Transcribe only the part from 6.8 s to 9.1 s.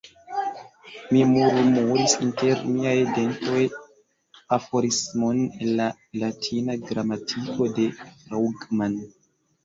gramatiko de Fraugman.